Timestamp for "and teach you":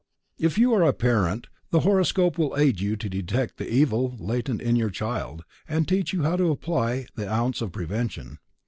5.69-6.23